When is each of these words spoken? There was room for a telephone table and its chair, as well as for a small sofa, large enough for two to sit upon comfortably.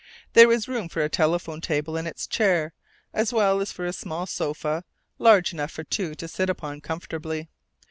There 0.33 0.47
was 0.47 0.67
room 0.67 0.89
for 0.89 1.03
a 1.03 1.09
telephone 1.09 1.61
table 1.61 1.95
and 1.95 2.07
its 2.07 2.25
chair, 2.25 2.73
as 3.13 3.31
well 3.31 3.61
as 3.61 3.71
for 3.71 3.85
a 3.85 3.93
small 3.93 4.25
sofa, 4.25 4.83
large 5.19 5.53
enough 5.53 5.69
for 5.69 5.83
two 5.83 6.15
to 6.15 6.27
sit 6.27 6.49
upon 6.49 6.81
comfortably. 6.81 7.49